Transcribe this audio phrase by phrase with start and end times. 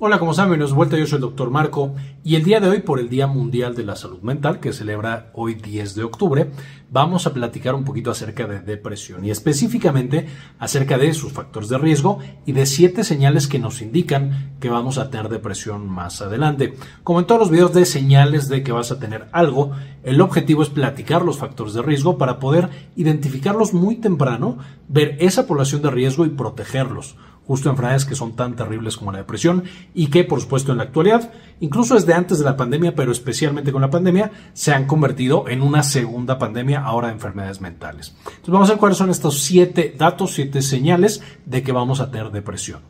[0.00, 0.46] Hola, ¿cómo están?
[0.46, 0.96] Bienvenidos vuelta.
[0.96, 3.82] Yo soy el doctor Marco y el día de hoy, por el Día Mundial de
[3.82, 6.52] la Salud Mental, que celebra hoy 10 de octubre,
[6.88, 10.28] vamos a platicar un poquito acerca de depresión y específicamente
[10.60, 14.98] acerca de sus factores de riesgo y de siete señales que nos indican que vamos
[14.98, 16.74] a tener depresión más adelante.
[17.02, 19.72] Como en todos los videos de señales de que vas a tener algo,
[20.04, 25.48] el objetivo es platicar los factores de riesgo para poder identificarlos muy temprano, ver esa
[25.48, 27.16] población de riesgo y protegerlos
[27.48, 29.64] justo enfermedades que son tan terribles como la depresión
[29.94, 33.72] y que, por supuesto, en la actualidad, incluso desde antes de la pandemia, pero especialmente
[33.72, 38.14] con la pandemia, se han convertido en una segunda pandemia ahora de enfermedades mentales.
[38.18, 42.10] Entonces vamos a ver cuáles son estos siete datos, siete señales de que vamos a
[42.10, 42.82] tener depresión.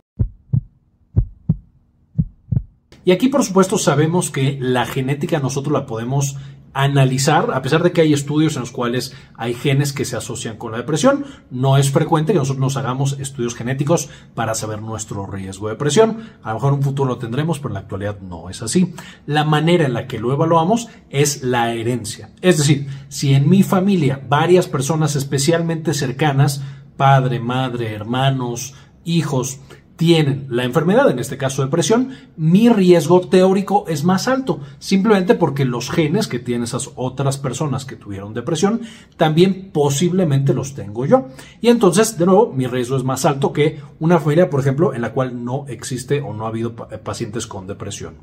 [3.05, 6.37] Y aquí, por supuesto, sabemos que la genética nosotros la podemos
[6.79, 10.59] analizar, a pesar de que hay estudios en los cuales hay genes que se asocian
[10.59, 15.27] con la depresión, no es frecuente que nosotros nos hagamos estudios genéticos para saber nuestro
[15.27, 16.19] riesgo de depresión.
[16.41, 18.95] A lo mejor en un futuro lo tendremos, pero en la actualidad no es así.
[19.27, 22.31] La manera en la que lo evaluamos es la herencia.
[22.43, 26.63] Es decir, si en mi familia varias personas especialmente cercanas,
[26.97, 29.59] padre, madre, hermanos, hijos,
[29.99, 35.65] tienen la enfermedad, en este caso depresión, mi riesgo teórico es más alto, simplemente porque
[35.65, 38.83] los genes que tienen esas otras personas que tuvieron depresión,
[39.17, 41.27] también posiblemente los tengo yo.
[41.61, 45.03] Y entonces, de nuevo, mi riesgo es más alto que una familia, por ejemplo, en
[45.03, 48.15] la cual no existe o no ha habido pacientes con depresión.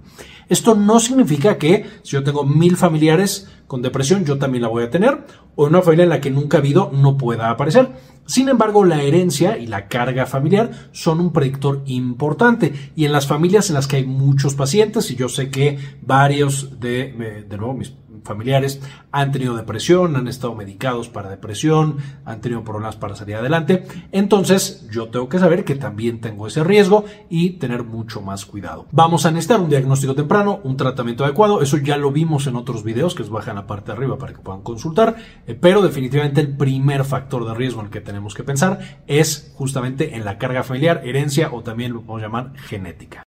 [0.48, 4.84] Esto no significa que si yo tengo mil familiares con depresión, yo también la voy
[4.86, 5.26] a tener,
[5.58, 8.15] o en una familia en la que nunca ha habido, no pueda aparecer.
[8.26, 12.74] Sin embargo, la herencia y la carga familiar son un predictor importante.
[12.96, 16.80] Y en las familias en las que hay muchos pacientes, y yo sé que varios
[16.80, 17.94] de, de nuevo, mis
[18.26, 18.82] familiares
[19.12, 23.88] han tenido depresión, han estado medicados para depresión, han tenido problemas para salir adelante.
[24.12, 28.88] Entonces yo tengo que saber que también tengo ese riesgo y tener mucho más cuidado.
[28.92, 31.62] Vamos a necesitar un diagnóstico temprano, un tratamiento adecuado.
[31.62, 34.34] Eso ya lo vimos en otros videos que os bajan la parte de arriba para
[34.34, 35.16] que puedan consultar.
[35.48, 39.54] Eh, pero definitivamente el primer factor de riesgo en el que tenemos que pensar es
[39.56, 43.25] justamente en la carga familiar, herencia o también lo podemos llamar genética.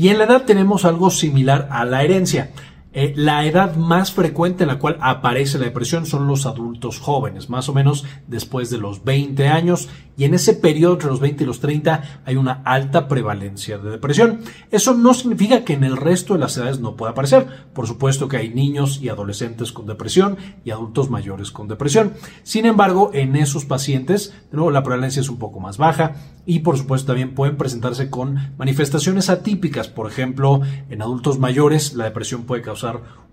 [0.00, 2.52] Y en la edad tenemos algo similar a la herencia.
[2.92, 7.48] Eh, la edad más frecuente en la cual aparece la depresión son los adultos jóvenes,
[7.48, 11.44] más o menos después de los 20 años, y en ese periodo entre los 20
[11.44, 14.40] y los 30 hay una alta prevalencia de depresión.
[14.70, 17.46] Eso no significa que en el resto de las edades no pueda aparecer.
[17.72, 22.14] Por supuesto que hay niños y adolescentes con depresión y adultos mayores con depresión.
[22.42, 27.08] Sin embargo, en esos pacientes, la prevalencia es un poco más baja y por supuesto
[27.08, 29.88] también pueden presentarse con manifestaciones atípicas.
[29.88, 32.79] Por ejemplo, en adultos mayores la depresión puede causar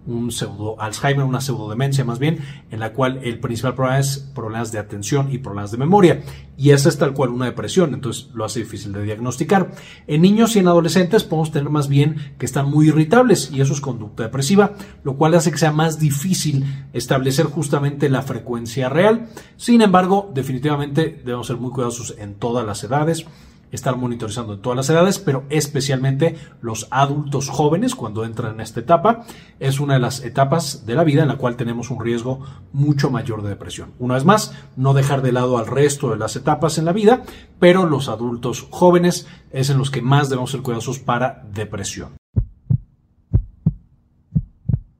[0.07, 2.39] un pseudo Alzheimer, una pseudodemencia más bien,
[2.71, 6.23] en la cual el principal problema es problemas de atención y problemas de memoria.
[6.57, 9.71] Y esa es tal cual una depresión, entonces lo hace difícil de diagnosticar.
[10.07, 13.73] En niños y en adolescentes podemos tener más bien que están muy irritables y eso
[13.73, 19.27] es conducta depresiva, lo cual hace que sea más difícil establecer justamente la frecuencia real.
[19.57, 23.25] Sin embargo, definitivamente debemos ser muy cuidadosos en todas las edades
[23.71, 28.79] estar monitorizando en todas las edades, pero especialmente los adultos jóvenes cuando entran en esta
[28.79, 29.25] etapa.
[29.59, 32.39] Es una de las etapas de la vida en la cual tenemos un riesgo
[32.73, 33.93] mucho mayor de depresión.
[33.99, 37.23] Una vez más, no dejar de lado al resto de las etapas en la vida,
[37.59, 42.17] pero los adultos jóvenes es en los que más debemos ser cuidadosos para depresión.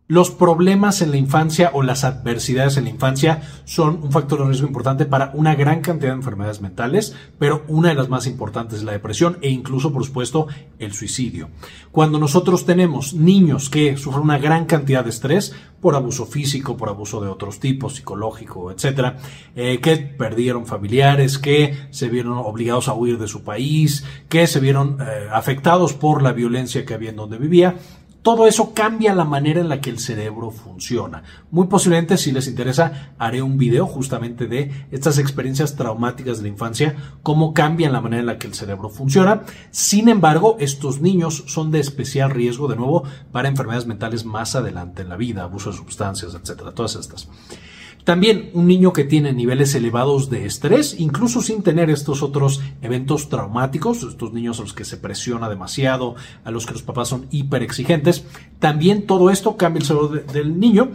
[0.09, 4.45] Los problemas en la infancia o las adversidades en la infancia son un factor de
[4.45, 8.79] riesgo importante para una gran cantidad de enfermedades mentales, pero una de las más importantes
[8.79, 10.47] es la depresión e incluso, por supuesto,
[10.79, 11.50] el suicidio.
[11.91, 16.88] Cuando nosotros tenemos niños que sufren una gran cantidad de estrés por abuso físico, por
[16.88, 19.18] abuso de otros tipos, psicológico, etcétera,
[19.57, 24.62] eh, que perdieron familiares, que se vieron obligados a huir de su país, que se
[24.62, 27.75] vieron eh, afectados por la violencia que había en donde vivía,
[28.27, 31.23] todo eso cambia la manera en la que el cerebro funciona.
[31.49, 36.49] Muy posiblemente, si les interesa, haré un video justamente de estas experiencias traumáticas de la
[36.49, 39.43] infancia, cómo cambian la manera en la que el cerebro funciona.
[39.71, 45.03] Sin embargo, estos niños son de especial riesgo, de nuevo, para enfermedades mentales más adelante
[45.03, 47.30] en la vida, abuso de sustancias, etcétera, todas estas.
[48.07, 53.27] También un niño que tiene niveles elevados de estrés, incluso sin tener estos otros eventos
[53.27, 56.15] traumáticos, estos niños a los que se presiona demasiado,
[56.45, 58.24] a los que los papás son hiper exigentes,
[58.59, 60.92] también todo esto cambia el cerebro del niño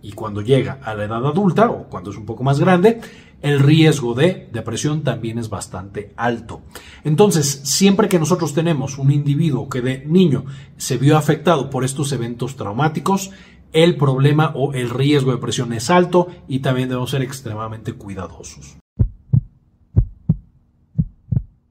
[0.00, 2.98] y cuando llega a la edad adulta o cuando es un poco más grande,
[3.42, 6.62] el riesgo de depresión también es bastante alto.
[7.04, 10.46] Entonces, siempre que nosotros tenemos un individuo que de niño
[10.78, 13.32] se vio afectado por estos eventos traumáticos,
[13.74, 18.78] el problema o el riesgo de presión es alto y también debemos ser extremadamente cuidadosos.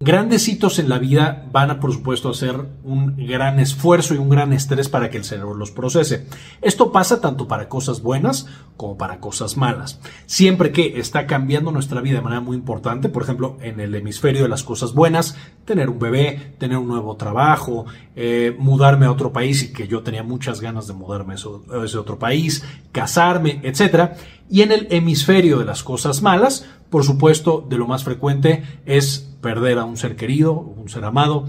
[0.03, 4.27] Grandes hitos en la vida van a, por supuesto, hacer un gran esfuerzo y un
[4.27, 6.27] gran estrés para que el cerebro los procese.
[6.61, 10.01] Esto pasa tanto para cosas buenas como para cosas malas.
[10.25, 14.43] Siempre que está cambiando nuestra vida de manera muy importante, por ejemplo, en el hemisferio
[14.43, 17.85] de las cosas buenas, tener un bebé, tener un nuevo trabajo,
[18.17, 21.97] eh, mudarme a otro país y que yo tenía muchas ganas de mudarme a ese
[21.97, 24.15] otro país, casarme, etc.
[24.49, 29.29] Y en el hemisferio de las cosas malas, por supuesto, de lo más frecuente es
[29.43, 31.45] perder a un ser querido, un ser amado.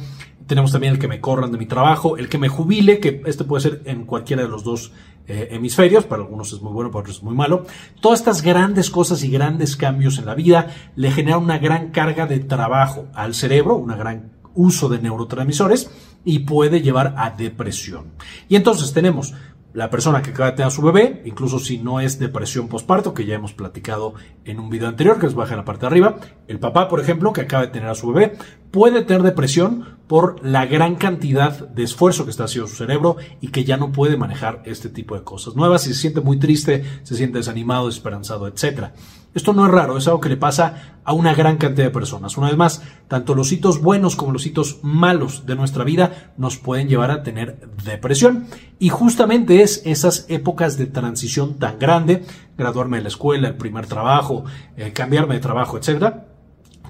[0.46, 3.44] Tenemos también el que me corran de mi trabajo, el que me jubile, que este
[3.44, 4.92] puede ser en cualquiera de los dos
[5.26, 7.64] eh, hemisferios, para algunos es muy bueno, para otros es muy malo.
[8.02, 12.26] Todas estas grandes cosas y grandes cambios en la vida le generan una gran carga
[12.26, 15.90] de trabajo al cerebro, un gran uso de neurotransmisores
[16.24, 18.12] y puede llevar a depresión.
[18.48, 19.32] Y entonces tenemos
[19.74, 23.12] la persona que acaba de tener a su bebé, incluso si no es depresión postparto,
[23.12, 25.86] que ya hemos platicado en un video anterior, que les baja en la parte de
[25.88, 26.16] arriba,
[26.46, 28.36] el papá, por ejemplo, que acaba de tener a su bebé,
[28.70, 33.48] puede tener depresión por la gran cantidad de esfuerzo que está haciendo su cerebro y
[33.48, 36.84] que ya no puede manejar este tipo de cosas nuevas y se siente muy triste,
[37.02, 38.92] se siente desanimado, desesperanzado, etc.
[39.34, 42.38] Esto no es raro, es algo que le pasa a una gran cantidad de personas.
[42.38, 46.56] Una vez más, tanto los hitos buenos como los hitos malos de nuestra vida nos
[46.56, 48.46] pueden llevar a tener depresión.
[48.78, 52.24] Y justamente es esas épocas de transición tan grande,
[52.56, 54.44] graduarme de la escuela, el primer trabajo,
[54.76, 56.28] eh, cambiarme de trabajo, etcétera,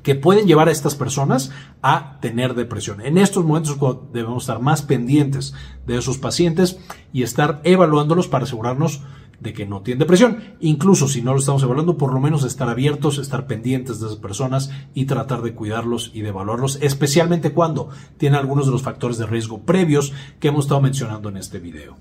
[0.05, 1.51] que pueden llevar a estas personas
[1.81, 3.01] a tener depresión.
[3.01, 3.79] En estos momentos
[4.13, 5.55] debemos estar más pendientes
[5.87, 6.79] de esos pacientes
[7.13, 9.01] y estar evaluándolos para asegurarnos
[9.45, 10.39] de que no tienen depresión.
[10.59, 14.19] Incluso si no lo estamos evaluando, por lo menos estar abiertos, estar pendientes de esas
[14.19, 19.19] personas y tratar de cuidarlos y de evaluarlos, especialmente cuando tienen algunos de los factores
[19.19, 21.97] de riesgo previos que hemos estado mencionando en este video.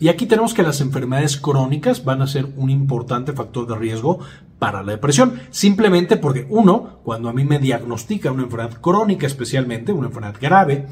[0.00, 4.20] Y aquí tenemos que las enfermedades crónicas van a ser un importante factor de riesgo
[4.58, 9.92] para la depresión, simplemente porque uno, cuando a mí me diagnostica una enfermedad crónica especialmente,
[9.92, 10.86] una enfermedad grave,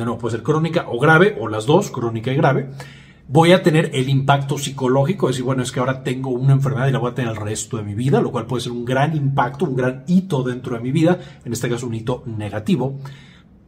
[0.00, 2.70] de nuevo puede ser crónica o grave, o las dos, crónica y grave,
[3.28, 6.92] voy a tener el impacto psicológico, decir, bueno, es que ahora tengo una enfermedad y
[6.92, 9.16] la voy a tener el resto de mi vida, lo cual puede ser un gran
[9.16, 12.98] impacto, un gran hito dentro de mi vida, en este caso un hito negativo.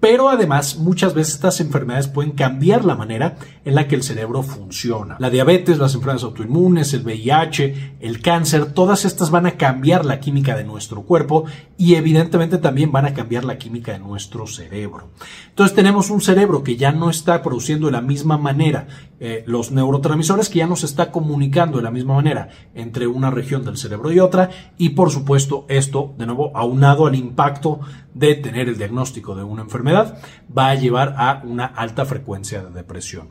[0.02, 4.42] Pero además, muchas veces estas enfermedades pueden cambiar la manera en la que el cerebro
[4.42, 5.14] funciona.
[5.20, 10.18] La diabetes, las enfermedades autoinmunes, el VIH, el cáncer, todas estas van a cambiar la
[10.18, 11.44] química de nuestro cuerpo
[11.78, 15.10] y evidentemente también van a cambiar la química de nuestro cerebro.
[15.50, 18.88] Entonces tenemos un cerebro que ya no está produciendo de la misma manera
[19.20, 23.30] eh, los neurotransmisores, que ya no se está comunicando de la misma manera entre una
[23.30, 27.78] región del cerebro y otra y por supuesto esto, de nuevo, aunado al impacto
[28.14, 30.18] de tener el diagnóstico de una enfermedad
[30.56, 33.28] va a llevar a una alta frecuencia de depresión.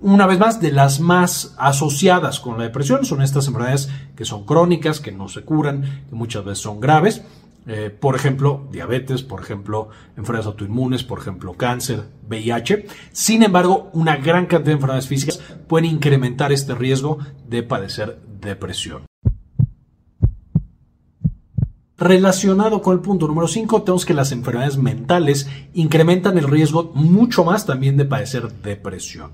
[0.00, 4.44] Una vez más, de las más asociadas con la depresión son estas enfermedades que son
[4.44, 7.22] crónicas, que no se curan, que muchas veces son graves.
[7.68, 12.86] Eh, por ejemplo, diabetes, por ejemplo, enfermedades autoinmunes, por ejemplo, cáncer, VIH.
[13.12, 17.18] Sin embargo, una gran cantidad de enfermedades físicas pueden incrementar este riesgo
[17.48, 19.11] de padecer depresión.
[22.02, 27.44] Relacionado con el punto número 5, tenemos que las enfermedades mentales incrementan el riesgo mucho
[27.44, 29.30] más también de padecer depresión.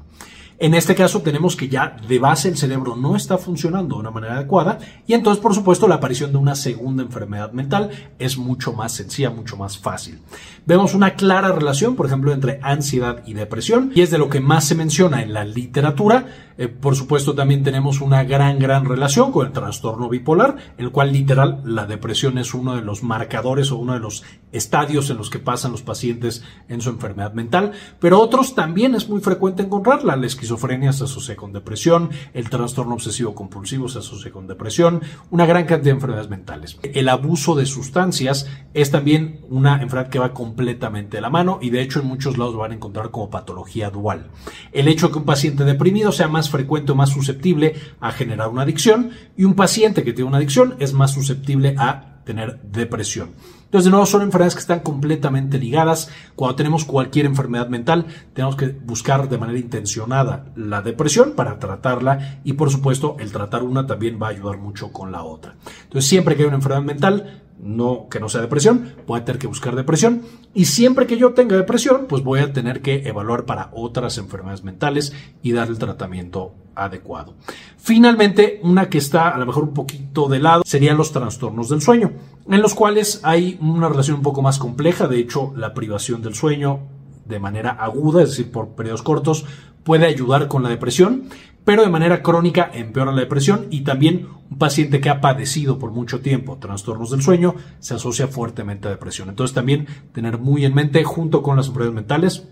[0.58, 4.10] En este caso tenemos que ya de base el cerebro no está funcionando de una
[4.10, 8.74] manera adecuada y entonces por supuesto la aparición de una segunda enfermedad mental es mucho
[8.74, 10.18] más sencilla, mucho más fácil.
[10.66, 14.40] Vemos una clara relación, por ejemplo, entre ansiedad y depresión y es de lo que
[14.40, 16.47] más se menciona en la literatura.
[16.58, 21.12] Eh, por supuesto también tenemos una gran, gran relación con el trastorno bipolar, el cual
[21.12, 25.30] literal la depresión es uno de los marcadores o uno de los estadios en los
[25.30, 30.16] que pasan los pacientes en su enfermedad mental, pero otros también es muy frecuente encontrarla.
[30.16, 35.46] La esquizofrenia se asocia con depresión, el trastorno obsesivo compulsivo se asocia con depresión, una
[35.46, 36.78] gran cantidad de enfermedades mentales.
[36.82, 41.70] El abuso de sustancias es también una enfermedad que va completamente de la mano y
[41.70, 44.30] de hecho en muchos lados lo van a encontrar como patología dual.
[44.72, 48.48] El hecho de que un paciente deprimido sea más frecuente o más susceptible a generar
[48.48, 53.30] una adicción y un paciente que tiene una adicción es más susceptible a tener depresión.
[53.64, 56.10] Entonces, de nuevo, son enfermedades que están completamente ligadas.
[56.34, 62.40] Cuando tenemos cualquier enfermedad mental, tenemos que buscar de manera intencionada la depresión para tratarla
[62.44, 65.56] y, por supuesto, el tratar una también va a ayudar mucho con la otra.
[65.84, 69.38] Entonces, siempre que hay una enfermedad mental, no que no sea depresión, voy a tener
[69.38, 70.22] que buscar depresión.
[70.54, 74.64] Y siempre que yo tenga depresión, pues voy a tener que evaluar para otras enfermedades
[74.64, 75.12] mentales
[75.42, 77.34] y dar el tratamiento adecuado.
[77.76, 81.82] Finalmente, una que está a lo mejor un poquito de lado serían los trastornos del
[81.82, 82.12] sueño,
[82.48, 86.34] en los cuales hay una relación un poco más compleja, de hecho la privación del
[86.34, 86.80] sueño
[87.24, 89.44] de manera aguda, es decir, por periodos cortos,
[89.84, 91.24] puede ayudar con la depresión,
[91.68, 95.90] pero de manera crónica empeora la depresión y también un paciente que ha padecido por
[95.90, 99.28] mucho tiempo trastornos del sueño se asocia fuertemente a depresión.
[99.28, 102.48] Entonces también tener muy en mente junto con las enfermedades mentales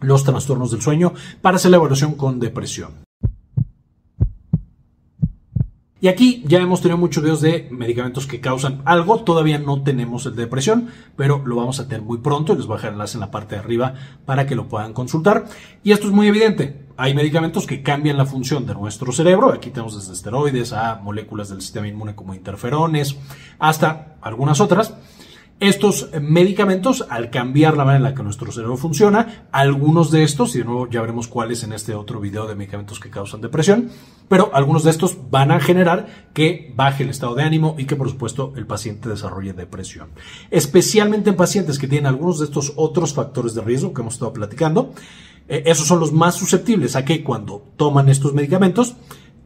[0.00, 2.94] los trastornos del sueño para hacer la evaluación con depresión.
[6.00, 9.20] Y aquí ya hemos tenido muchos videos de medicamentos que causan algo.
[9.20, 12.56] Todavía no tenemos el de depresión, pero lo vamos a tener muy pronto.
[12.56, 13.94] Les voy a dejar el enlace en la parte de arriba
[14.26, 15.46] para que lo puedan consultar.
[15.84, 16.87] Y esto es muy evidente.
[17.00, 19.52] Hay medicamentos que cambian la función de nuestro cerebro.
[19.52, 23.16] Aquí tenemos desde esteroides a moléculas del sistema inmune como interferones,
[23.60, 24.94] hasta algunas otras
[25.60, 30.54] estos medicamentos, al cambiar la manera en la que nuestro cerebro funciona, algunos de estos,
[30.54, 33.90] y de nuevo ya veremos cuáles en este otro video de medicamentos que causan depresión,
[34.28, 37.96] pero algunos de estos van a generar que baje el estado de ánimo y que
[37.96, 40.10] por supuesto el paciente desarrolle depresión.
[40.50, 44.32] Especialmente en pacientes que tienen algunos de estos otros factores de riesgo que hemos estado
[44.32, 44.94] platicando,
[45.48, 48.96] esos son los más susceptibles a que cuando toman estos medicamentos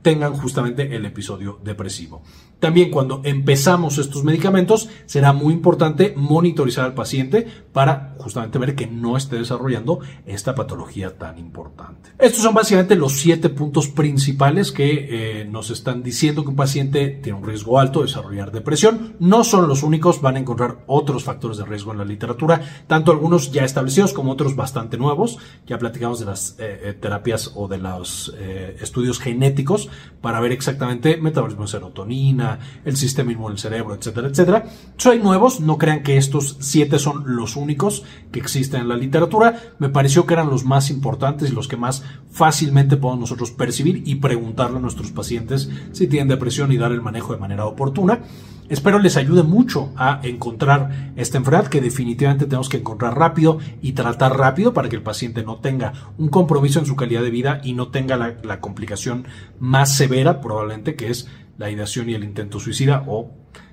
[0.03, 2.23] tengan justamente el episodio depresivo.
[2.63, 8.87] También cuando empezamos estos medicamentos será muy importante monitorizar al paciente para justamente ver que
[8.87, 12.11] no esté desarrollando esta patología tan importante.
[12.21, 17.09] Estos son básicamente los siete puntos principales que eh, nos están diciendo que un paciente
[17.09, 19.17] tiene un riesgo alto de desarrollar depresión.
[19.19, 23.11] No son los únicos, van a encontrar otros factores de riesgo en la literatura, tanto
[23.11, 25.39] algunos ya establecidos como otros bastante nuevos.
[25.67, 28.33] Ya platicamos de las eh, eh, terapias o de los
[28.81, 29.89] estudios genéticos
[30.21, 34.65] para ver exactamente metabolismo de serotonina, el sistema inmune del cerebro, etcétera, etcétera.
[34.97, 39.75] Soy nuevos, no crean que estos siete son los únicos que existen en la literatura.
[39.79, 44.03] Me pareció que eran los más importantes y los que más fácilmente podemos nosotros percibir
[44.07, 48.21] y preguntarle a nuestros pacientes si tienen depresión y dar el manejo de manera oportuna.
[48.69, 53.93] Espero les ayude mucho a encontrar esta enfermedad que definitivamente tenemos que encontrar rápido y
[53.93, 57.61] tratar rápido para que el paciente no tenga un compromiso en su calidad de vida
[57.63, 59.27] y no tenga la, complicación
[59.59, 61.29] más severa probablemente que es
[61.59, 63.31] la ideación y el intento suicida o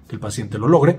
[0.08, 0.98] que el paciente lo logre.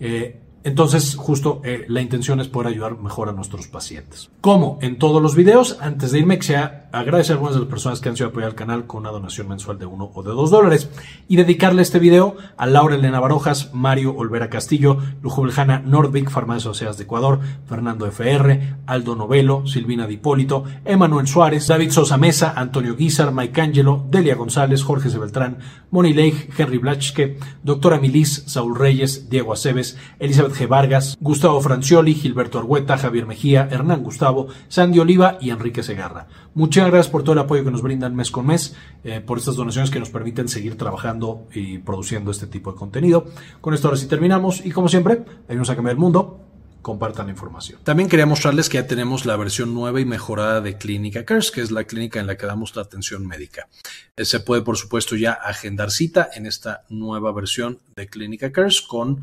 [0.00, 4.30] Eh, entonces, justo eh, la intención es poder ayudar mejor a nuestros pacientes.
[4.42, 8.00] Como en todos los videos, antes de irme, quisiera agradecer a algunas de las personas
[8.00, 10.50] que han sido apoyar al canal con una donación mensual de uno o de dos
[10.50, 10.88] dólares
[11.28, 16.96] y dedicarle este video a Laura Elena Barojas, Mario Olvera Castillo, Lujubeljana Nordvik, Farmacias Oceas
[16.96, 23.32] de Ecuador, Fernando FR, Aldo Novelo, Silvina Dipólito, Emanuel Suárez, David Sosa Mesa, Antonio Guizar,
[23.32, 25.58] Mike Angelo, Delia González, Jorge Sebeltrán,
[25.90, 30.68] Moni Leigh, Henry Blachke, Doctora Milis, Saúl Reyes, Diego Aceves, Elizabeth G.
[30.68, 36.26] Vargas, Gustavo Francioli, Gilberto Argueta, Javier Mejía, Hernán Gustavo, Sandy Oliva y Enrique Segarra.
[36.54, 39.56] Muchas gracias por todo el apoyo que nos brindan mes con mes, eh, por estas
[39.56, 43.26] donaciones que nos permiten seguir trabajando y produciendo este tipo de contenido.
[43.60, 46.46] Con esto ahora sí terminamos y como siempre, venimos a cambiar el mundo
[46.82, 47.80] compartan la información.
[47.84, 51.60] También quería mostrarles que ya tenemos la versión nueva y mejorada de Clínica Cares, que
[51.60, 53.68] es la clínica en la que damos la atención médica.
[54.16, 58.80] Eh, se puede, por supuesto, ya agendar cita en esta nueva versión de Clínica Cares
[58.80, 59.22] con